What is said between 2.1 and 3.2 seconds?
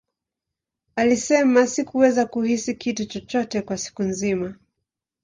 kuhisi kitu